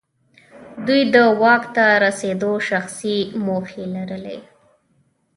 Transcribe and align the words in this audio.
دوی 0.85 1.01
د 1.13 1.15
واک 1.41 1.63
ته 1.75 1.85
رسېدو 2.05 2.51
شخصي 2.69 3.17
موخې 3.45 3.83
لرلې. 3.95 4.39